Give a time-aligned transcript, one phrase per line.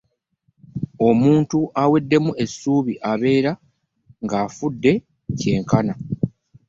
[1.07, 3.51] Omuntu aweddemu essuubi abeera
[4.23, 4.91] ng'afudde
[5.39, 5.93] kyenkana.